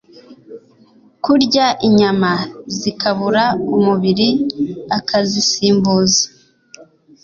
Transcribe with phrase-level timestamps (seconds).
[1.23, 2.31] kurya inyama
[2.77, 3.43] zikabura
[3.77, 4.29] umubiri
[4.97, 6.23] akazisimbuza